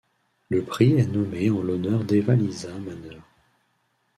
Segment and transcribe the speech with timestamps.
[0.49, 3.19] Le prix est nommé en l'honneur d'Eeva-Liisa Manner.